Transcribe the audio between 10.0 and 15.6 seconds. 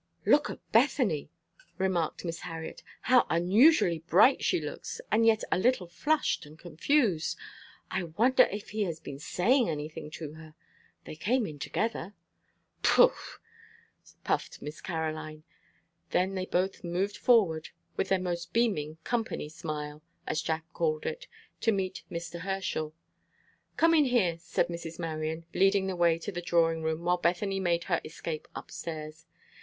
to her. They came in together." "Pooh!" puffed Miss Caroline.